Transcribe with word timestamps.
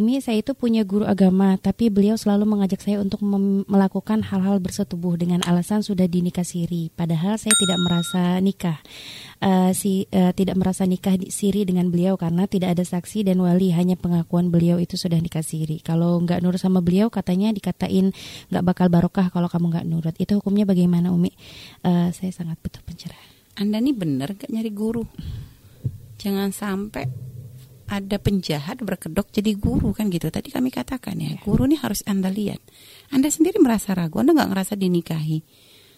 Umi, 0.00 0.16
saya 0.24 0.40
itu 0.40 0.56
punya 0.56 0.80
guru 0.80 1.04
agama, 1.04 1.60
tapi 1.60 1.92
beliau 1.92 2.16
selalu 2.16 2.48
mengajak 2.48 2.80
saya 2.80 3.04
untuk 3.04 3.20
melakukan 3.68 4.24
hal-hal 4.24 4.56
bersetubuh 4.56 5.20
dengan 5.20 5.44
alasan 5.44 5.84
sudah 5.84 6.08
dinikah 6.08 6.40
siri. 6.40 6.88
Padahal 6.88 7.36
saya 7.36 7.52
tidak 7.60 7.76
merasa 7.84 8.40
nikah, 8.40 8.80
uh, 9.44 9.76
si 9.76 10.08
uh, 10.08 10.32
tidak 10.32 10.56
merasa 10.56 10.88
nikah 10.88 11.20
siri 11.28 11.68
dengan 11.68 11.92
beliau 11.92 12.16
karena 12.16 12.48
tidak 12.48 12.80
ada 12.80 12.84
saksi 12.88 13.28
dan 13.28 13.44
wali, 13.44 13.76
hanya 13.76 14.00
pengakuan 14.00 14.48
beliau 14.48 14.80
itu 14.80 14.96
sudah 14.96 15.20
nikah 15.20 15.44
siri. 15.44 15.84
Kalau 15.84 16.16
nggak 16.24 16.40
nurut 16.40 16.56
sama 16.56 16.80
beliau, 16.80 17.12
katanya 17.12 17.52
dikatain 17.52 18.16
nggak 18.48 18.64
bakal 18.64 18.88
barokah 18.88 19.28
kalau 19.28 19.52
kamu 19.52 19.68
nggak 19.68 19.84
nurut. 19.84 20.16
Itu 20.16 20.40
hukumnya 20.40 20.64
bagaimana, 20.64 21.12
Umi? 21.12 21.28
Uh, 21.84 22.08
saya 22.16 22.32
sangat 22.32 22.56
butuh 22.64 22.80
pencerahan. 22.88 23.28
Anda 23.60 23.84
nih 23.84 23.92
benar 23.92 24.32
gak 24.32 24.48
nyari 24.48 24.72
guru? 24.72 25.04
Jangan 26.16 26.56
sampai 26.56 27.04
ada 27.90 28.16
penjahat 28.22 28.78
berkedok 28.78 29.34
jadi 29.34 29.58
guru 29.58 29.90
kan 29.90 30.06
gitu. 30.14 30.30
Tadi 30.30 30.54
kami 30.54 30.70
katakan 30.70 31.18
ya, 31.18 31.34
guru 31.42 31.66
ini 31.66 31.74
harus 31.74 32.06
Anda 32.06 32.30
lihat. 32.30 32.62
Anda 33.10 33.26
sendiri 33.34 33.58
merasa 33.58 33.98
ragu, 33.98 34.22
Anda 34.22 34.38
nggak 34.38 34.50
ngerasa 34.54 34.78
dinikahi. 34.78 35.42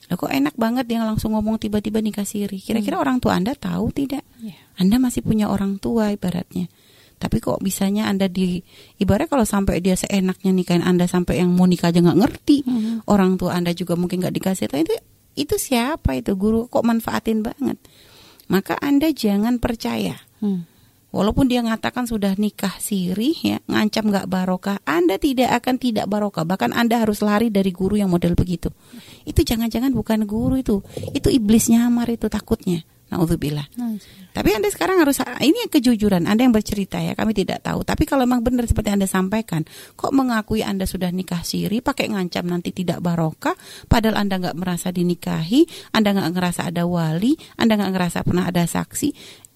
Loh 0.08 0.16
kok 0.16 0.32
enak 0.32 0.56
banget 0.56 0.88
yang 0.88 1.04
langsung 1.04 1.36
ngomong 1.36 1.60
tiba-tiba 1.60 2.00
nikah 2.00 2.24
siri. 2.24 2.58
Kira-kira 2.58 2.96
hmm. 2.96 3.04
orang 3.04 3.16
tua 3.20 3.36
Anda 3.36 3.52
tahu 3.52 3.92
tidak? 3.92 4.24
Yeah. 4.40 4.56
Anda 4.80 4.96
masih 4.96 5.20
punya 5.20 5.52
orang 5.52 5.76
tua 5.78 6.10
ibaratnya. 6.16 6.72
Tapi 7.20 7.38
kok 7.38 7.62
bisanya 7.62 8.10
Anda 8.10 8.26
di 8.26 8.58
ibarat 8.98 9.30
kalau 9.30 9.46
sampai 9.46 9.78
dia 9.78 9.94
seenaknya 9.94 10.50
nikahin 10.50 10.82
Anda 10.82 11.06
sampai 11.06 11.38
yang 11.38 11.54
mau 11.54 11.68
nikah 11.68 11.92
aja 11.92 12.02
nggak 12.02 12.18
ngerti. 12.18 12.56
Hmm. 12.66 13.04
Orang 13.06 13.36
tua 13.36 13.54
Anda 13.54 13.76
juga 13.76 13.94
mungkin 13.94 14.24
nggak 14.24 14.34
dikasih 14.42 14.66
tahu 14.72 14.80
itu 14.82 14.96
itu 15.32 15.54
siapa 15.60 16.18
itu 16.18 16.34
guru 16.34 16.66
kok 16.66 16.82
manfaatin 16.82 17.44
banget. 17.44 17.78
Maka 18.50 18.80
Anda 18.80 19.12
jangan 19.12 19.62
percaya. 19.62 20.18
Hmm 20.42 20.71
Walaupun 21.12 21.44
dia 21.44 21.60
mengatakan 21.60 22.08
sudah 22.08 22.32
nikah 22.40 22.72
siri 22.80 23.36
ya, 23.44 23.60
ngancam 23.68 24.08
nggak 24.08 24.26
barokah, 24.32 24.80
Anda 24.88 25.20
tidak 25.20 25.52
akan 25.60 25.76
tidak 25.76 26.08
barokah. 26.08 26.48
Bahkan 26.48 26.72
Anda 26.72 27.04
harus 27.04 27.20
lari 27.20 27.52
dari 27.52 27.68
guru 27.68 28.00
yang 28.00 28.08
model 28.08 28.32
begitu. 28.32 28.72
Itu 29.28 29.44
jangan-jangan 29.44 29.92
bukan 29.92 30.24
guru 30.24 30.56
itu, 30.56 30.80
itu 31.12 31.28
iblis 31.28 31.68
nyamar 31.68 32.08
itu 32.08 32.32
takutnya. 32.32 32.80
Nauzubillah. 33.12 33.68
Tapi 34.32 34.56
Anda 34.56 34.72
sekarang 34.72 35.04
harus 35.04 35.20
ini 35.44 35.68
yang 35.68 35.68
kejujuran 35.68 36.24
Anda 36.24 36.48
yang 36.48 36.56
bercerita 36.56 36.96
ya, 36.96 37.12
kami 37.12 37.36
tidak 37.36 37.60
tahu. 37.60 37.84
Tapi 37.84 38.08
kalau 38.08 38.24
memang 38.24 38.40
benar 38.40 38.64
seperti 38.64 38.88
Anda 38.88 39.04
sampaikan, 39.04 39.68
kok 40.00 40.16
mengakui 40.16 40.64
Anda 40.64 40.88
sudah 40.88 41.12
nikah 41.12 41.44
siri 41.44 41.84
pakai 41.84 42.08
ngancam 42.08 42.48
nanti 42.48 42.72
tidak 42.72 43.04
barokah, 43.04 43.52
padahal 43.84 44.16
Anda 44.16 44.40
nggak 44.40 44.56
merasa 44.56 44.88
dinikahi, 44.88 45.92
Anda 45.92 46.16
nggak 46.16 46.30
ngerasa 46.32 46.72
ada 46.72 46.88
wali, 46.88 47.36
Anda 47.60 47.76
nggak 47.76 47.92
ngerasa 47.92 48.18
pernah 48.24 48.48
ada 48.48 48.64
saksi 48.64 49.12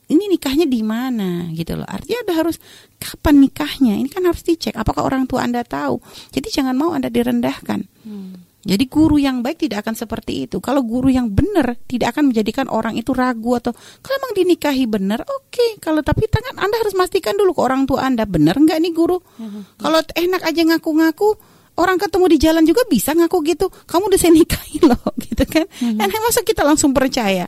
ini 0.06 0.30
nikahnya 0.30 0.70
di 0.70 0.86
mana 0.86 1.50
gitu 1.50 1.74
loh. 1.74 1.86
Artinya 1.86 2.22
ada 2.22 2.34
harus 2.46 2.56
kapan 3.02 3.42
nikahnya. 3.42 3.94
Ini 3.98 4.06
kan 4.06 4.22
harus 4.22 4.46
dicek 4.46 4.78
apakah 4.78 5.02
orang 5.02 5.26
tua 5.26 5.42
Anda 5.42 5.66
tahu. 5.66 5.98
Jadi 6.30 6.48
jangan 6.50 6.78
mau 6.78 6.94
Anda 6.94 7.10
direndahkan. 7.10 7.80
Hmm. 8.06 8.46
Jadi 8.66 8.90
guru 8.90 9.14
yang 9.14 9.46
baik 9.46 9.62
tidak 9.62 9.86
akan 9.86 9.94
seperti 9.94 10.50
itu. 10.50 10.58
Kalau 10.58 10.82
guru 10.82 11.06
yang 11.06 11.30
benar 11.30 11.78
tidak 11.86 12.18
akan 12.18 12.34
menjadikan 12.34 12.66
orang 12.66 12.98
itu 12.98 13.14
ragu 13.14 13.54
atau 13.54 13.70
kalau 14.02 14.16
memang 14.18 14.34
dinikahi 14.42 14.84
benar, 14.90 15.22
oke. 15.22 15.54
Okay. 15.54 15.70
Kalau 15.78 16.02
tapi 16.02 16.26
tangan 16.26 16.58
Anda 16.58 16.82
harus 16.82 16.94
pastikan 16.98 17.38
dulu 17.38 17.54
ke 17.54 17.62
orang 17.62 17.86
tua 17.86 18.02
Anda 18.02 18.26
benar 18.26 18.58
nggak 18.58 18.78
nih 18.82 18.92
guru. 18.94 19.22
Hmm. 19.38 19.62
Kalau 19.78 20.02
enak 20.02 20.42
aja 20.42 20.62
ngaku-ngaku, 20.66 21.38
orang 21.76 21.96
ketemu 22.00 22.26
di 22.32 22.38
jalan 22.40 22.64
juga 22.64 22.82
bisa 22.88 23.12
ngaku 23.12 23.38
gitu. 23.52 23.66
Kamu 23.68 24.08
udah 24.08 24.20
saya 24.20 24.32
nikahin 24.32 24.82
loh 24.88 25.02
gitu 25.24 25.44
kan. 25.44 25.64
Hmm. 25.80 26.00
dan 26.00 26.08
masa 26.08 26.40
kita 26.42 26.64
langsung 26.64 26.96
percaya? 26.96 27.46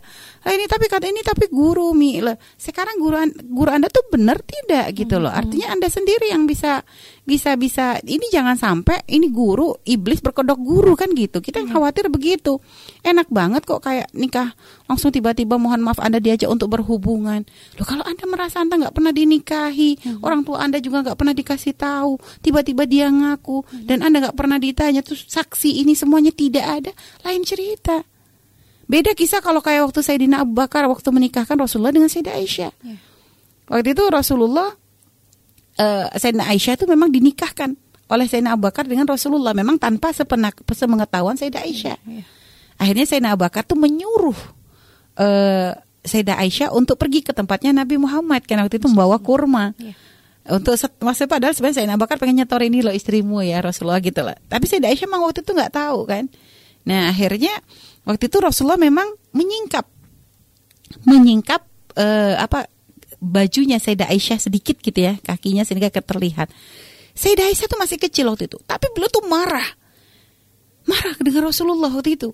Ini 0.48 0.64
tapi 0.64 0.86
kata 0.86 1.08
ini 1.08 1.20
tapi 1.24 1.48
guru 1.50 1.92
mi. 1.96 2.20
Loh 2.20 2.36
sekarang 2.56 3.00
guru 3.00 3.16
guru 3.48 3.70
anda 3.72 3.88
tuh 3.88 4.04
benar 4.12 4.40
tidak 4.44 4.92
gitu 4.96 5.16
loh. 5.18 5.32
hmm. 5.32 5.40
artinya 5.40 5.68
anda 5.72 5.88
sendiri 5.88 6.30
yang 6.30 6.44
bisa 6.44 6.84
bisa 7.28 7.60
bisa 7.60 8.00
ini 8.08 8.24
jangan 8.32 8.56
sampai 8.56 9.04
ini 9.04 9.28
guru 9.28 9.76
iblis 9.84 10.24
berkedok 10.24 10.56
guru 10.56 10.96
kan 10.96 11.12
gitu 11.12 11.44
kita 11.44 11.60
hmm. 11.60 11.76
khawatir 11.76 12.08
begitu 12.08 12.56
enak 13.04 13.28
banget 13.28 13.68
kok 13.68 13.84
kayak 13.84 14.08
nikah 14.16 14.56
langsung 14.88 15.12
tiba-tiba 15.12 15.60
mohon 15.60 15.84
maaf 15.84 16.00
anda 16.00 16.24
diajak 16.24 16.48
untuk 16.48 16.72
berhubungan 16.72 17.44
loh 17.76 17.84
kalau 17.84 18.00
anda 18.08 18.24
merasa 18.24 18.64
anda 18.64 18.80
nggak 18.80 18.96
pernah 18.96 19.12
dinikahi 19.12 20.00
hmm. 20.00 20.24
orang 20.24 20.40
tua 20.40 20.64
anda 20.64 20.80
juga 20.80 21.04
nggak 21.04 21.20
pernah 21.20 21.36
dikasih 21.36 21.76
tahu 21.76 22.16
tiba-tiba 22.40 22.88
dia 22.88 23.12
ngaku 23.12 23.60
hmm. 23.60 23.84
dan 23.84 24.00
anda 24.00 24.24
nggak 24.24 24.36
pernah 24.40 24.56
ditanya 24.56 25.04
terus 25.04 25.28
saksi 25.28 25.84
ini 25.84 25.92
semuanya 25.92 26.32
tidak 26.32 26.64
ada 26.64 26.96
lain 27.28 27.44
cerita 27.44 28.08
beda 28.88 29.12
kisah 29.12 29.44
kalau 29.44 29.60
kayak 29.60 29.84
waktu 29.84 30.00
Sayyidina 30.00 30.48
Abu 30.48 30.56
Bakar 30.56 30.88
waktu 30.88 31.12
menikahkan 31.12 31.60
Rasulullah 31.60 31.92
dengan 31.92 32.08
Sayyidah 32.08 32.40
Aisyah 32.40 32.72
yeah. 32.88 32.98
waktu 33.68 33.92
itu 33.92 34.08
Rasulullah 34.08 34.87
uh, 35.78 36.06
Sayyidina 36.12 36.44
Aisyah 36.50 36.74
itu 36.78 36.86
memang 36.90 37.08
dinikahkan 37.08 37.74
oleh 38.08 38.26
Sayyidina 38.26 38.58
Abu 38.58 38.68
Bakar 38.68 38.84
dengan 38.84 39.06
Rasulullah 39.08 39.54
memang 39.54 39.78
tanpa 39.78 40.12
sepenak 40.12 40.60
sepengetahuan 40.68 41.38
Sayyidina 41.38 41.62
Aisyah. 41.64 41.98
Ya, 42.04 42.14
ya. 42.20 42.24
Akhirnya 42.78 43.06
Sayyidina 43.06 43.34
Abu 43.34 43.42
Bakar 43.46 43.66
tuh 43.66 43.78
menyuruh 43.78 44.38
uh, 45.18 45.72
Sayyidah 46.08 46.40
Aisyah 46.40 46.68
untuk 46.72 46.96
pergi 46.96 47.20
ke 47.20 47.36
tempatnya 47.36 47.74
Nabi 47.74 48.00
Muhammad 48.00 48.46
karena 48.48 48.64
waktu 48.64 48.80
itu 48.80 48.88
membawa 48.88 49.18
kurma. 49.20 49.74
Ya. 49.76 49.92
Untuk 50.48 50.80
masa 51.04 51.28
padahal 51.28 51.52
sebenarnya 51.52 51.84
Sayyidina 51.84 51.94
Abu 52.00 52.08
Bakar 52.08 52.16
pengen 52.16 52.40
nyetor 52.40 52.64
ini 52.64 52.80
loh 52.80 52.94
istrimu 52.94 53.44
ya 53.44 53.60
Rasulullah 53.60 54.00
gitu 54.00 54.24
lah. 54.24 54.38
Tapi 54.48 54.64
Sayyidah 54.64 54.88
Aisyah 54.88 55.04
memang 55.10 55.28
waktu 55.28 55.44
itu 55.44 55.52
nggak 55.52 55.74
tahu 55.74 56.08
kan. 56.08 56.24
Nah 56.88 57.12
akhirnya 57.12 57.52
waktu 58.08 58.32
itu 58.32 58.38
Rasulullah 58.40 58.80
memang 58.80 59.12
menyingkap 59.36 59.84
menyingkap 61.04 61.60
uh, 62.00 62.40
apa 62.40 62.64
bajunya 63.18 63.78
Sayyidah 63.82 64.10
Aisyah 64.10 64.38
sedikit 64.38 64.78
gitu 64.78 64.98
ya, 64.98 65.18
kakinya 65.22 65.62
sehingga 65.66 65.90
terlihat. 65.90 66.50
Sayyidah 67.18 67.50
Aisyah 67.50 67.66
tuh 67.70 67.78
masih 67.78 67.98
kecil 67.98 68.30
waktu 68.30 68.46
itu, 68.46 68.58
tapi 68.64 68.90
beliau 68.94 69.10
tuh 69.10 69.26
marah. 69.26 69.66
Marah 70.88 71.16
dengan 71.20 71.50
Rasulullah 71.50 71.92
waktu 71.92 72.16
itu. 72.16 72.30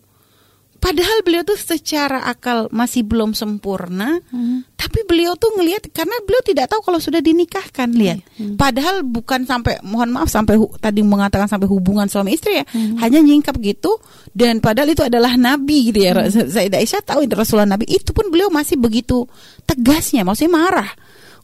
Padahal 0.85 1.25
beliau 1.25 1.41
tuh 1.49 1.57
secara 1.57 2.29
akal 2.29 2.69
masih 2.69 3.09
belum 3.09 3.33
sempurna, 3.33 4.21
hmm. 4.29 4.77
tapi 4.77 5.01
beliau 5.09 5.33
tuh 5.33 5.57
ngelihat 5.57 5.89
karena 5.97 6.13
beliau 6.29 6.45
tidak 6.45 6.69
tahu 6.69 6.85
kalau 6.85 7.01
sudah 7.01 7.25
dinikahkan, 7.25 7.89
lihat. 7.97 8.21
Hmm. 8.37 8.61
Padahal 8.61 9.01
bukan 9.01 9.49
sampai 9.49 9.81
mohon 9.81 10.13
maaf 10.13 10.29
sampai 10.29 10.61
tadi 10.85 11.01
mengatakan 11.01 11.49
sampai 11.49 11.65
hubungan 11.73 12.05
suami 12.05 12.37
istri 12.37 12.61
ya, 12.61 12.69
hmm. 12.69 13.01
hanya 13.01 13.25
nyingkap 13.25 13.57
gitu 13.65 13.97
dan 14.37 14.61
padahal 14.61 14.93
itu 14.93 15.01
adalah 15.01 15.41
nabi 15.41 15.89
gitu 15.89 16.05
ya. 16.05 16.13
Hmm. 16.13 16.29
Sayyidah 16.29 16.85
Aisyah 16.85 17.01
tahu 17.01 17.25
itu 17.25 17.33
Rasulullah 17.33 17.81
nabi, 17.81 17.89
itu 17.89 18.13
pun 18.13 18.29
beliau 18.29 18.53
masih 18.53 18.77
begitu 18.77 19.25
tegasnya, 19.65 20.21
maksudnya 20.21 20.53
marah 20.53 20.91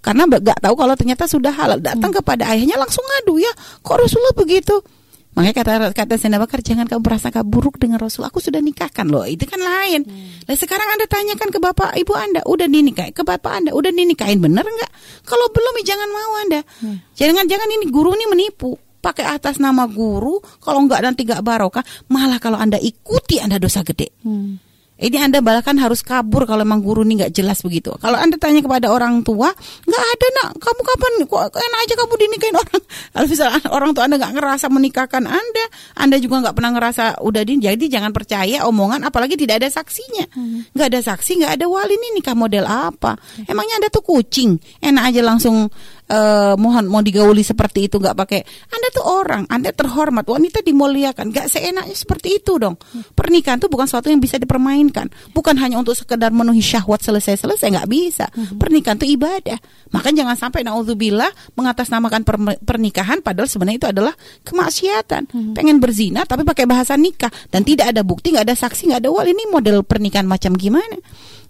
karena 0.00 0.24
nggak 0.24 0.64
tahu 0.64 0.74
kalau 0.76 0.94
ternyata 0.96 1.28
sudah 1.28 1.52
halal 1.52 1.80
datang 1.80 2.12
hmm. 2.12 2.18
kepada 2.24 2.48
ayahnya 2.52 2.80
langsung 2.80 3.04
ngadu 3.04 3.36
ya 3.36 3.52
kok 3.84 3.96
Rasulullah 4.00 4.32
begitu 4.32 4.80
Makanya 5.30 5.54
kata 5.62 5.72
kata 5.94 6.14
Senda 6.18 6.42
Bakar 6.42 6.58
jangan 6.58 6.90
kamu 6.90 7.06
merasa 7.06 7.30
buruk 7.46 7.78
dengan 7.78 8.02
Rasul. 8.02 8.26
Aku 8.26 8.42
sudah 8.42 8.58
nikahkan 8.58 9.06
loh. 9.06 9.22
Itu 9.22 9.46
kan 9.46 9.62
lain. 9.62 10.02
Hmm. 10.02 10.42
Nah 10.42 10.56
sekarang 10.58 10.88
anda 10.90 11.06
tanyakan 11.06 11.48
ke 11.54 11.58
bapak 11.62 11.94
ibu 12.02 12.12
anda, 12.18 12.42
udah 12.42 12.66
dinikahin 12.66 13.14
ke 13.14 13.22
bapak 13.22 13.52
anda, 13.62 13.70
udah 13.70 13.94
dinikahin 13.94 14.42
bener 14.42 14.66
nggak? 14.66 14.92
Kalau 15.22 15.46
belum 15.54 15.74
ya 15.82 15.94
jangan 15.94 16.08
mau 16.10 16.32
anda. 16.42 16.60
Hmm. 16.82 16.98
Jangan 17.14 17.46
jangan 17.46 17.68
ini 17.70 17.86
guru 17.94 18.10
ini 18.18 18.26
menipu 18.26 18.74
pakai 19.00 19.24
atas 19.30 19.62
nama 19.62 19.86
guru. 19.86 20.42
Kalau 20.58 20.82
nggak 20.84 21.00
nanti 21.00 21.22
nggak 21.22 21.46
barokah. 21.46 21.84
Malah 22.10 22.42
kalau 22.42 22.58
anda 22.58 22.76
ikuti 22.82 23.38
anda 23.38 23.62
dosa 23.62 23.86
gede. 23.86 24.10
Hmm. 24.26 24.69
Ini 25.00 25.16
Anda 25.16 25.40
bahkan 25.40 25.80
harus 25.80 26.04
kabur 26.04 26.44
kalau 26.44 26.60
memang 26.60 26.84
guru 26.84 27.00
ini 27.08 27.24
nggak 27.24 27.32
jelas 27.32 27.64
begitu. 27.64 27.96
Kalau 27.96 28.20
Anda 28.20 28.36
tanya 28.36 28.60
kepada 28.60 28.92
orang 28.92 29.24
tua, 29.24 29.48
nggak 29.88 30.04
ada 30.12 30.26
nak, 30.36 30.50
kamu 30.60 30.80
kapan, 30.84 31.12
kok 31.24 31.56
enak 31.56 31.78
aja 31.88 31.94
kamu 31.96 32.14
dinikahin 32.20 32.56
orang. 32.60 32.82
Kalau 33.16 33.26
misalnya 33.26 33.60
orang 33.72 33.90
tua 33.96 34.02
Anda 34.04 34.16
nggak 34.20 34.34
ngerasa 34.36 34.66
menikahkan 34.68 35.24
Anda, 35.24 35.64
Anda 35.96 36.16
juga 36.20 36.44
nggak 36.44 36.54
pernah 36.54 36.72
ngerasa 36.76 37.04
udah 37.24 37.42
din, 37.48 37.64
jadi 37.64 37.80
jangan 37.80 38.12
percaya 38.12 38.68
omongan, 38.68 39.00
apalagi 39.08 39.40
tidak 39.40 39.64
ada 39.64 39.68
saksinya. 39.72 40.28
Hmm. 40.36 40.68
Nggak 40.76 40.88
ada 40.92 41.00
saksi, 41.00 41.32
nggak 41.40 41.52
ada 41.56 41.64
wali 41.64 41.96
ini 41.96 42.20
nikah 42.20 42.36
model 42.36 42.68
apa? 42.68 43.16
Emangnya 43.48 43.80
Anda 43.80 43.88
tuh 43.88 44.04
kucing, 44.04 44.60
enak 44.84 45.16
aja 45.16 45.20
langsung 45.24 45.72
uh, 46.10 46.54
mohon 46.58 46.90
mau 46.90 47.00
digauli 47.00 47.46
seperti 47.46 47.86
itu 47.86 48.02
nggak 48.02 48.16
pakai 48.18 48.40
anda 48.74 48.88
tuh 48.90 49.04
orang 49.06 49.46
anda 49.46 49.70
terhormat 49.70 50.26
wanita 50.26 50.60
dimuliakan 50.60 51.30
nggak 51.30 51.46
seenaknya 51.46 51.94
seperti 51.94 52.42
itu 52.42 52.58
dong. 52.58 52.76
Pernikahan 53.14 53.62
tuh 53.62 53.70
bukan 53.70 53.86
sesuatu 53.86 54.10
yang 54.10 54.18
bisa 54.18 54.36
dipermainkan 54.36 55.08
bukan 55.30 55.54
hanya 55.62 55.78
untuk 55.78 55.94
sekedar 55.94 56.34
memenuhi 56.34 56.60
syahwat 56.60 57.00
selesai 57.00 57.46
selesai 57.46 57.66
nggak 57.70 57.88
bisa. 57.88 58.26
Hmm. 58.30 58.58
pernikahan 58.58 58.98
itu 59.00 59.16
ibadah. 59.16 59.58
Makanya 59.94 60.26
jangan 60.26 60.36
sampai 60.36 60.60
naudzubillah 60.66 61.30
mengatasnamakan 61.54 62.22
per 62.26 62.36
pernikahan 62.62 63.22
padahal 63.22 63.46
sebenarnya 63.46 63.78
itu 63.78 63.88
adalah 63.88 64.14
kemaksiatan. 64.42 65.22
Hmm. 65.30 65.52
pengen 65.54 65.78
berzina 65.78 66.26
tapi 66.26 66.42
pakai 66.42 66.66
bahasa 66.66 66.98
nikah. 66.98 67.30
Dan 67.48 67.62
tidak 67.62 67.94
ada 67.94 68.02
bukti 68.02 68.34
nggak 68.34 68.46
ada 68.50 68.56
saksi 68.58 68.90
nggak 68.90 69.00
ada 69.06 69.10
wal 69.12 69.26
ini 69.26 69.46
model 69.48 69.86
pernikahan 69.86 70.26
macam 70.26 70.58
gimana? 70.58 70.98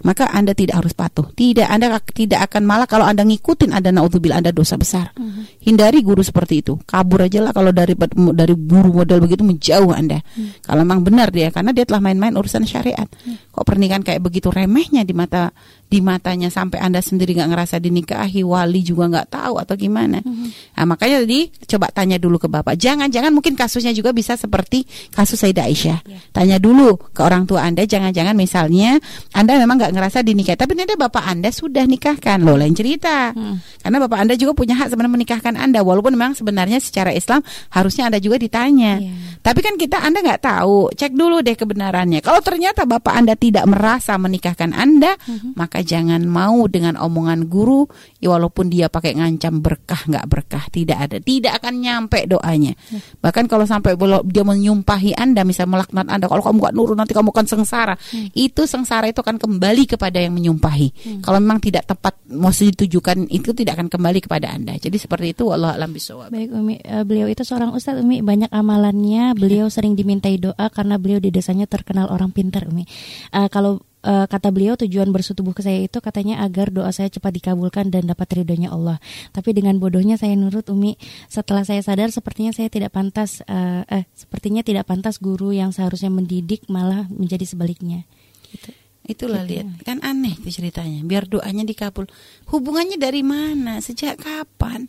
Maka 0.00 0.32
Anda 0.32 0.56
tidak 0.56 0.80
harus 0.80 0.96
patuh. 0.96 1.28
Tidak, 1.28 1.68
Anda 1.68 2.00
tidak 2.00 2.48
akan 2.48 2.64
malah 2.64 2.88
kalau 2.88 3.04
Anda 3.04 3.20
ngikutin 3.20 3.76
Anda 3.76 3.92
naudzubillah 3.92 4.40
Anda 4.40 4.49
dosa 4.54 4.74
besar. 4.78 5.14
Uh-huh. 5.16 5.46
Hindari 5.62 6.04
guru 6.04 6.20
seperti 6.20 6.62
itu. 6.62 6.78
Kabur 6.86 7.24
aja 7.24 7.40
lah 7.40 7.52
kalau 7.54 7.70
dari 7.70 7.96
dari 8.34 8.54
guru 8.54 9.02
model 9.02 9.22
begitu 9.24 9.42
menjauh 9.42 9.90
Anda. 9.94 10.20
Uh-huh. 10.20 10.62
Kalau 10.62 10.82
memang 10.84 11.02
benar 11.02 11.32
dia 11.32 11.50
karena 11.50 11.70
dia 11.74 11.88
telah 11.88 12.02
main-main 12.04 12.34
urusan 12.36 12.66
syariat. 12.68 13.06
Uh-huh. 13.06 13.36
Kok 13.54 13.64
pernikahan 13.66 14.02
kayak 14.04 14.20
begitu 14.22 14.52
remehnya 14.52 15.02
di 15.02 15.14
mata 15.16 15.50
di 15.90 15.98
matanya 15.98 16.46
sampai 16.54 16.78
anda 16.78 17.02
sendiri 17.02 17.34
nggak 17.34 17.50
ngerasa 17.50 17.82
dinikahi 17.82 18.46
wali 18.46 18.78
juga 18.86 19.10
nggak 19.10 19.28
tahu 19.34 19.58
atau 19.58 19.74
gimana. 19.74 20.22
Nah, 20.22 20.86
makanya 20.86 21.26
tadi 21.26 21.50
coba 21.66 21.90
tanya 21.90 22.14
dulu 22.14 22.38
ke 22.38 22.46
bapak. 22.46 22.78
Jangan-jangan 22.78 23.34
mungkin 23.34 23.58
kasusnya 23.58 23.90
juga 23.90 24.14
bisa 24.14 24.38
seperti 24.38 24.86
kasus 25.10 25.42
Sayyidah 25.42 25.66
Aisyah. 25.66 25.98
Yeah. 26.06 26.22
tanya 26.30 26.56
dulu 26.62 26.94
ke 27.10 27.20
orang 27.26 27.42
tua 27.50 27.66
anda 27.66 27.82
jangan-jangan 27.82 28.38
misalnya 28.38 29.02
anda 29.34 29.58
memang 29.58 29.82
nggak 29.82 29.90
ngerasa 29.90 30.22
dinikahi. 30.22 30.54
Tapi 30.54 30.78
ternyata 30.78 30.94
bapak 30.94 31.26
anda 31.26 31.50
sudah 31.50 31.82
nikahkan. 31.82 32.38
Loh 32.38 32.54
lain 32.54 32.72
cerita. 32.72 33.34
Hmm. 33.34 33.58
karena 33.82 33.98
bapak 34.06 34.18
anda 34.22 34.34
juga 34.38 34.52
punya 34.54 34.78
hak 34.78 34.94
sebenarnya 34.94 35.14
menikahkan 35.18 35.54
anda. 35.58 35.82
Walaupun 35.82 36.14
memang 36.14 36.38
sebenarnya 36.38 36.78
secara 36.78 37.10
Islam 37.10 37.42
harusnya 37.74 38.06
anda 38.06 38.22
juga 38.22 38.38
ditanya. 38.38 39.02
Iya. 39.02 39.42
tapi 39.42 39.58
kan 39.66 39.74
kita 39.74 39.98
anda 40.06 40.22
nggak 40.22 40.38
tahu. 40.46 40.94
Cek 40.94 41.18
dulu 41.18 41.42
deh 41.42 41.58
kebenarannya. 41.58 42.22
Kalau 42.22 42.38
ternyata 42.38 42.86
bapak 42.86 43.10
anda 43.10 43.34
tidak 43.34 43.66
merasa 43.66 44.14
menikahkan 44.14 44.70
anda 44.70 45.18
maka 45.58 45.79
jangan 45.80 46.22
mau 46.26 46.66
dengan 46.66 46.98
omongan 46.98 47.46
guru 47.46 47.86
ya 48.18 48.34
walaupun 48.34 48.68
dia 48.68 48.90
pakai 48.90 49.16
ngancam 49.16 49.62
berkah 49.64 50.04
nggak 50.04 50.26
berkah 50.26 50.64
tidak 50.68 50.98
ada 51.08 51.16
tidak 51.22 51.62
akan 51.62 51.74
nyampe 51.80 52.26
doanya. 52.26 52.76
Bahkan 53.22 53.46
kalau 53.46 53.64
sampai 53.64 53.96
dia 54.28 54.44
menyumpahi 54.44 55.16
anda 55.16 55.46
misal 55.46 55.70
melaknat 55.70 56.10
anda 56.10 56.26
kalau 56.26 56.44
kamu 56.44 56.56
nggak 56.68 56.74
nurut 56.74 56.96
nanti 56.98 57.12
kamu 57.16 57.32
akan 57.32 57.46
sengsara. 57.46 57.94
Itu 58.34 58.66
sengsara 58.66 59.08
itu 59.08 59.24
akan 59.24 59.40
kembali 59.40 59.96
kepada 59.96 60.20
yang 60.20 60.36
menyumpahi. 60.36 61.20
Kalau 61.24 61.38
memang 61.40 61.62
tidak 61.62 61.88
tepat 61.88 62.18
mau 62.30 62.52
ditujukan 62.52 63.26
itu 63.32 63.56
tidak 63.56 63.80
akan 63.80 63.88
kembali 63.88 64.20
kepada 64.24 64.52
anda. 64.52 64.76
Jadi 64.76 65.00
seperti 65.00 65.32
itu 65.32 65.48
Allah 65.48 65.74
alam 65.74 65.90
bisawab 65.90 66.30
Baik 66.30 66.52
Umi, 66.54 66.80
Eh, 66.80 67.04
beliau 67.06 67.30
itu 67.30 67.46
seorang 67.46 67.70
ustadz 67.70 68.02
Umi, 68.02 68.18
banyak 68.24 68.50
amalannya, 68.50 69.36
beliau 69.38 69.70
sering 69.70 69.94
dimintai 69.94 70.40
doa 70.42 70.66
karena 70.72 70.98
beliau 70.98 71.22
di 71.22 71.30
desanya 71.30 71.70
terkenal 71.70 72.10
orang 72.10 72.34
pintar 72.34 72.66
Umi. 72.66 72.82
Eh, 73.30 73.48
kalau 73.52 73.82
eh, 74.04 74.26
kata 74.28 74.48
beliau 74.52 74.76
tujuan 74.80 75.08
bersetubuh 75.12 75.52
ke 75.52 75.62
saya 75.64 75.84
itu 75.84 75.98
katanya 76.00 76.44
agar 76.44 76.72
doa 76.72 76.90
saya 76.92 77.08
cepat 77.12 77.36
dikabulkan 77.36 77.88
dan 77.92 78.08
dapat 78.08 78.42
ridhonya 78.42 78.72
Allah. 78.72 78.98
Tapi 79.32 79.52
dengan 79.56 79.76
bodohnya 79.76 80.16
saya 80.20 80.36
nurut 80.36 80.68
Umi, 80.72 80.96
setelah 81.28 81.64
saya 81.64 81.80
sadar 81.84 82.12
sepertinya 82.12 82.52
saya 82.52 82.68
tidak 82.72 82.92
pantas 82.92 83.44
eh, 83.44 83.82
eh 83.88 84.04
sepertinya 84.16 84.64
tidak 84.64 84.88
pantas 84.88 85.20
guru 85.20 85.52
yang 85.52 85.72
seharusnya 85.72 86.08
mendidik 86.08 86.68
malah 86.68 87.08
menjadi 87.12 87.44
sebaliknya. 87.44 88.04
Gitu. 88.50 88.70
Itulah 89.10 89.42
Gitu. 89.42 89.58
lihat 89.58 89.68
kan 89.82 89.98
aneh 90.06 90.36
tuh 90.38 90.52
ceritanya. 90.52 91.02
Biar 91.02 91.26
doanya 91.26 91.66
dikabul. 91.66 92.06
Hubungannya 92.52 93.00
dari 93.00 93.24
mana? 93.26 93.82
Sejak 93.82 94.20
kapan? 94.22 94.86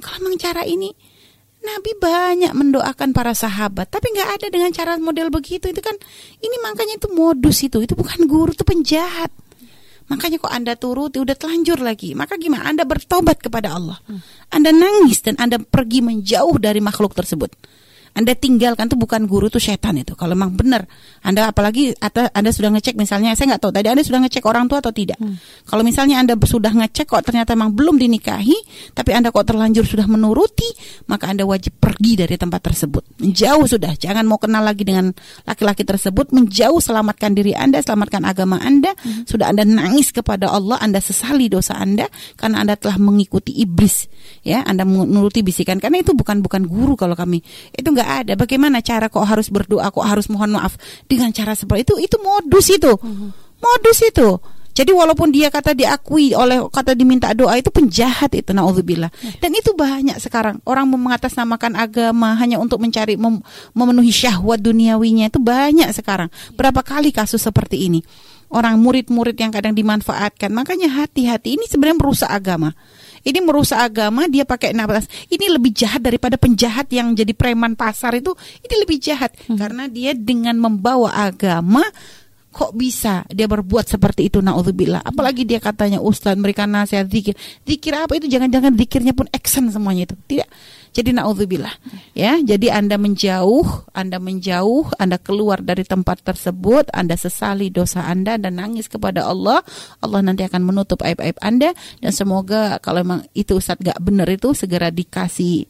Kalau 0.00 0.18
memang 0.24 0.40
cara 0.40 0.64
ini 0.66 0.92
Nabi 1.62 1.94
banyak 1.94 2.52
mendoakan 2.58 3.14
para 3.14 3.32
sahabat, 3.38 3.86
tapi 3.86 4.10
nggak 4.10 4.30
ada 4.38 4.46
dengan 4.50 4.70
cara 4.74 4.98
model 4.98 5.30
begitu. 5.30 5.70
Itu 5.70 5.78
kan 5.78 5.94
ini 6.42 6.56
makanya 6.58 6.98
itu 6.98 7.08
modus 7.14 7.62
itu. 7.62 7.78
Itu 7.78 7.94
bukan 7.94 8.26
guru, 8.26 8.50
itu 8.50 8.66
penjahat. 8.66 9.30
Makanya 10.10 10.42
kok 10.42 10.52
Anda 10.52 10.74
turuti 10.74 11.22
udah 11.22 11.38
telanjur 11.38 11.78
lagi. 11.78 12.12
Maka 12.18 12.34
gimana? 12.36 12.66
Anda 12.66 12.82
bertobat 12.82 13.38
kepada 13.38 13.78
Allah. 13.78 13.96
Anda 14.50 14.74
nangis 14.74 15.22
dan 15.22 15.38
Anda 15.38 15.62
pergi 15.62 16.02
menjauh 16.02 16.58
dari 16.58 16.82
makhluk 16.82 17.14
tersebut. 17.14 17.54
Anda 18.12 18.36
tinggalkan 18.36 18.92
tuh 18.92 19.00
bukan 19.00 19.24
guru 19.24 19.48
tuh 19.48 19.60
setan 19.60 19.96
itu. 19.96 20.12
Kalau 20.12 20.36
memang 20.36 20.52
benar, 20.52 20.84
Anda 21.24 21.48
apalagi 21.48 21.96
atau 21.96 22.28
Anda 22.28 22.52
sudah 22.52 22.68
ngecek 22.76 22.92
misalnya, 23.00 23.32
saya 23.32 23.56
nggak 23.56 23.62
tahu 23.64 23.72
tadi 23.72 23.88
Anda 23.88 24.04
sudah 24.04 24.20
ngecek 24.28 24.44
orang 24.44 24.68
tua 24.68 24.84
atau 24.84 24.92
tidak. 24.92 25.16
Kalau 25.64 25.80
misalnya 25.80 26.20
Anda 26.20 26.36
sudah 26.36 26.72
ngecek 26.76 27.08
kok 27.08 27.24
ternyata 27.24 27.56
memang 27.56 27.72
belum 27.72 27.96
dinikahi, 27.96 28.54
tapi 28.92 29.16
Anda 29.16 29.32
kok 29.32 29.48
terlanjur 29.48 29.88
sudah 29.88 30.04
menuruti, 30.04 30.68
maka 31.08 31.32
Anda 31.32 31.48
wajib 31.48 31.80
pergi 31.80 32.20
dari 32.20 32.36
tempat 32.36 32.60
tersebut. 32.60 33.16
Menjauh 33.24 33.64
sudah, 33.64 33.96
jangan 33.96 34.28
mau 34.28 34.36
kenal 34.36 34.60
lagi 34.60 34.84
dengan 34.84 35.08
laki-laki 35.48 35.88
tersebut, 35.88 36.36
menjauh 36.36 36.84
selamatkan 36.84 37.32
diri 37.32 37.56
Anda, 37.56 37.80
selamatkan 37.80 38.28
agama 38.28 38.60
Anda. 38.60 38.92
Sudah 39.24 39.48
Anda 39.48 39.64
nangis 39.64 40.12
kepada 40.12 40.52
Allah, 40.52 40.76
Anda 40.84 41.00
sesali 41.00 41.48
dosa 41.48 41.80
Anda 41.80 42.12
karena 42.36 42.60
Anda 42.60 42.76
telah 42.76 43.00
mengikuti 43.00 43.56
iblis. 43.56 44.12
Ya, 44.42 44.62
Anda 44.66 44.82
menuruti 44.82 45.42
bisikan 45.42 45.78
karena 45.78 46.02
itu 46.02 46.12
bukan 46.12 46.42
bukan 46.42 46.66
guru 46.66 46.94
kalau 46.98 47.14
kami. 47.14 47.42
Itu 47.72 47.94
nggak 48.02 48.12
ada. 48.26 48.32
Bagaimana 48.34 48.82
cara 48.82 49.06
kok 49.06 49.22
harus 49.22 49.46
berdoa, 49.46 49.94
kok 49.94 50.02
harus 50.02 50.26
mohon 50.26 50.58
maaf 50.58 50.74
dengan 51.06 51.30
cara 51.30 51.54
seperti 51.54 51.86
itu? 51.86 52.10
Itu 52.10 52.18
modus 52.18 52.66
itu. 52.74 52.90
Modus 53.62 53.98
itu. 54.02 54.42
Jadi 54.72 54.88
walaupun 54.88 55.28
dia 55.28 55.52
kata 55.52 55.76
diakui 55.76 56.32
oleh 56.32 56.64
kata 56.72 56.96
diminta 56.96 57.28
doa 57.36 57.60
itu 57.60 57.68
penjahat 57.68 58.32
itu 58.32 58.56
naudzubillah. 58.56 59.12
Dan 59.36 59.52
itu 59.52 59.76
banyak 59.76 60.16
sekarang 60.16 60.64
orang 60.64 60.88
mengatasnamakan 60.88 61.76
agama 61.76 62.32
hanya 62.40 62.56
untuk 62.56 62.80
mencari 62.80 63.20
mem- 63.20 63.44
memenuhi 63.76 64.08
syahwat 64.08 64.64
duniawinya 64.64 65.28
itu 65.28 65.36
banyak 65.36 65.92
sekarang. 65.92 66.32
Berapa 66.56 66.80
kali 66.80 67.12
kasus 67.12 67.44
seperti 67.44 67.84
ini? 67.84 68.00
Orang 68.52 68.80
murid-murid 68.80 69.36
yang 69.36 69.52
kadang 69.52 69.76
dimanfaatkan. 69.76 70.52
Makanya 70.52 71.04
hati-hati 71.04 71.56
ini 71.60 71.64
sebenarnya 71.68 72.00
merusak 72.00 72.28
agama. 72.32 72.72
Ini 73.22 73.38
merusak 73.42 73.78
agama, 73.78 74.26
dia 74.26 74.42
pakai 74.42 74.74
nafas. 74.74 75.06
Ini 75.30 75.46
lebih 75.54 75.70
jahat 75.70 76.02
daripada 76.02 76.34
penjahat 76.34 76.90
yang 76.90 77.14
jadi 77.14 77.30
preman 77.34 77.78
pasar 77.78 78.18
itu. 78.18 78.34
Ini 78.66 78.74
lebih 78.82 78.98
jahat 78.98 79.34
karena 79.46 79.86
dia 79.86 80.12
dengan 80.14 80.58
membawa 80.58 81.14
agama 81.14 81.86
kok 82.52 82.76
bisa 82.76 83.24
dia 83.32 83.48
berbuat 83.48 83.88
seperti 83.88 84.28
itu? 84.28 84.44
Naudzubillah. 84.44 85.00
Apalagi 85.00 85.48
dia 85.48 85.56
katanya 85.58 86.04
ustaz 86.04 86.36
memberikan 86.36 86.68
nasihat 86.68 87.08
zikir. 87.08 87.32
Zikir 87.64 87.96
apa 87.96 88.12
itu? 88.20 88.28
Jangan-jangan 88.28 88.76
zikirnya 88.76 89.16
pun 89.16 89.26
action 89.32 89.72
semuanya 89.72 90.04
itu. 90.04 90.14
Tidak. 90.28 90.48
Jadi 90.92 91.16
naudzubillah. 91.16 91.72
Ya 92.12 92.36
jadi 92.36 92.76
anda 92.76 93.00
menjauh 93.00 93.88
anda 93.96 94.20
menjauh 94.20 94.92
anda 95.00 95.16
keluar 95.16 95.64
dari 95.64 95.88
tempat 95.88 96.20
tersebut 96.20 96.92
anda 96.92 97.16
sesali 97.16 97.72
dosa 97.72 98.04
anda 98.04 98.36
dan 98.36 98.60
nangis 98.60 98.92
kepada 98.92 99.24
Allah 99.24 99.64
Allah 100.04 100.20
nanti 100.20 100.44
akan 100.44 100.60
menutup 100.60 101.00
aib-aib 101.00 101.40
anda. 101.40 101.72
Dan 102.04 102.12
semoga 102.12 102.76
kalau 102.84 103.00
memang 103.00 103.24
itu 103.32 103.56
ustaz 103.56 103.80
gak 103.80 103.96
benar 104.04 104.28
itu 104.28 104.52
segera 104.52 104.92
dikasih 104.92 105.64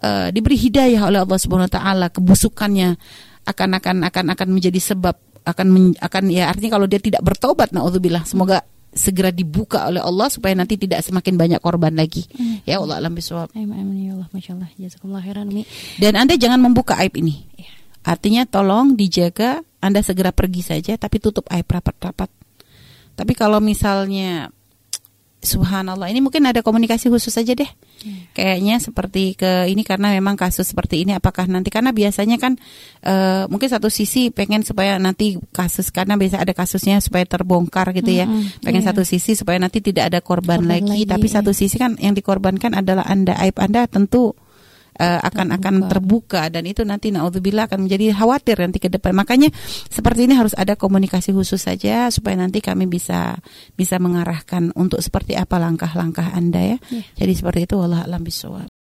eh, 0.00 0.28
diberi 0.32 0.56
hidayah 0.56 1.04
oleh 1.04 1.20
Allah 1.20 1.36
Subhanahu 1.36 1.68
wa 1.68 1.74
taala. 1.76 2.06
Kebusukannya 2.08 2.96
akan 3.44 3.70
akan 3.76 3.96
akan 4.08 4.24
akan 4.32 4.48
menjadi 4.48 4.80
sebab 4.80 5.33
akan 5.44 5.66
men- 5.68 5.98
akan 6.00 6.32
ya 6.32 6.48
artinya 6.48 6.80
kalau 6.80 6.88
dia 6.88 7.00
tidak 7.00 7.20
bertobat 7.20 7.70
naudzubillah 7.70 8.24
semoga 8.24 8.64
segera 8.94 9.34
dibuka 9.34 9.90
oleh 9.90 10.00
Allah 10.00 10.30
supaya 10.30 10.54
nanti 10.54 10.78
tidak 10.78 11.02
semakin 11.02 11.34
banyak 11.34 11.60
korban 11.60 11.98
lagi. 11.98 12.24
Ya 12.62 12.78
Allah 12.78 13.02
alam 13.02 13.12
bisawab. 13.12 13.50
Amin, 13.58 14.06
ya 14.06 14.14
Allah, 14.14 14.30
jazakumullah 14.78 15.20
khairan 15.20 15.50
dan 15.98 16.12
anda 16.14 16.38
jangan 16.38 16.62
membuka 16.62 16.94
aib 17.02 17.18
ini. 17.18 17.42
Artinya 18.06 18.46
tolong 18.46 18.94
dijaga 18.94 19.60
anda 19.82 20.00
segera 20.00 20.30
pergi 20.30 20.62
saja 20.62 20.94
tapi 20.94 21.18
tutup 21.18 21.44
aib 21.50 21.66
rapat-rapat. 21.66 22.30
Tapi 23.14 23.32
kalau 23.34 23.58
misalnya 23.58 24.48
subhanallah. 25.44 26.10
Ini 26.10 26.24
mungkin 26.24 26.42
ada 26.48 26.64
komunikasi 26.64 27.12
khusus 27.12 27.30
saja 27.30 27.54
deh. 27.54 27.68
Kayaknya 28.34 28.82
seperti 28.82 29.38
ke 29.38 29.68
ini 29.70 29.80
karena 29.86 30.12
memang 30.12 30.36
kasus 30.36 30.68
seperti 30.68 31.06
ini 31.06 31.16
apakah 31.16 31.48
nanti? 31.48 31.70
Karena 31.72 31.94
biasanya 31.94 32.36
kan 32.36 32.58
eh, 33.00 33.44
mungkin 33.48 33.68
satu 33.70 33.88
sisi 33.88 34.28
pengen 34.34 34.66
supaya 34.66 34.98
nanti 34.98 35.38
kasus 35.54 35.88
karena 35.94 36.18
biasa 36.18 36.42
ada 36.42 36.52
kasusnya 36.52 36.98
supaya 36.98 37.24
terbongkar 37.24 37.94
gitu 37.96 38.10
ya. 38.10 38.26
Pengen 38.60 38.82
iya. 38.82 38.88
satu 38.90 39.06
sisi 39.06 39.38
supaya 39.38 39.56
nanti 39.56 39.80
tidak 39.80 40.12
ada 40.12 40.20
korban, 40.24 40.64
Korban 40.64 40.82
lagi, 40.82 41.04
lagi, 41.04 41.04
tapi 41.06 41.26
iya. 41.30 41.34
satu 41.40 41.52
sisi 41.54 41.76
kan 41.78 41.96
yang 41.96 42.12
dikorbankan 42.12 42.74
adalah 42.74 43.06
anda 43.06 43.38
aib 43.40 43.56
anda 43.60 43.86
tentu 43.86 44.36
eh, 44.98 45.20
akan 45.22 45.56
akan 45.58 45.74
terbuka 45.88 46.50
dan 46.50 46.66
itu 46.66 46.82
nanti 46.82 47.14
naudzubillah 47.14 47.70
akan 47.70 47.86
menjadi 47.86 48.14
khawatir 48.14 48.56
nanti 48.60 48.78
ke 48.82 48.90
depan. 48.90 49.14
Makanya 49.14 49.48
seperti 49.88 50.26
ini 50.26 50.34
harus 50.34 50.52
ada 50.58 50.74
komunikasi 50.74 51.30
khusus 51.30 51.62
saja 51.62 52.10
supaya 52.10 52.38
nanti 52.38 52.58
kami 52.58 52.90
bisa 52.90 53.38
bisa 53.78 53.96
mengarahkan 54.02 54.74
untuk 54.74 54.98
seperti 54.98 55.38
apa 55.38 55.56
langkah-langkah 55.62 56.34
anda 56.34 56.60
ya. 56.60 56.78
Iya. 56.90 57.02
jadi 57.24 57.32
seperti 57.32 57.60
itu 57.70 57.76
Allah 57.78 58.02
alam 58.04 58.22
bisawab 58.24 58.73